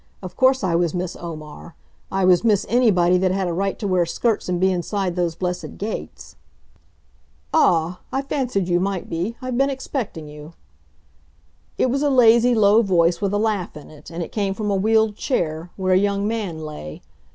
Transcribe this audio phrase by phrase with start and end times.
[0.23, 1.75] Of course I was Miss Omar.
[2.11, 5.35] I was Miss Anybody that had a right to wear skirts and be inside those
[5.35, 6.37] blessed gates.
[7.53, 8.05] "Ah h!
[8.11, 9.35] I fancied you might be.
[9.43, 10.53] I've been expecting you."
[11.77, 14.71] It was a lazy, low voice with a laugh in it, and it came from
[14.71, 17.03] a wheeled chair, where a young man lay.